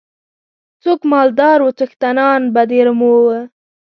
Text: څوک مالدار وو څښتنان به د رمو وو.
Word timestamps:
څوک 0.83 0.99
مالدار 1.13 1.57
وو 1.61 1.71
څښتنان 1.77 2.41
به 2.53 2.61
د 2.69 2.71
رمو 2.87 3.11
وو. 3.25 3.39